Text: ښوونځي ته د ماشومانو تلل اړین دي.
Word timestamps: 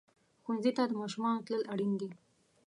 ښوونځي 0.43 0.71
ته 0.77 0.83
د 0.87 0.91
ماشومانو 1.01 1.45
تلل 1.45 1.63
اړین 1.73 1.93
دي. 2.01 2.09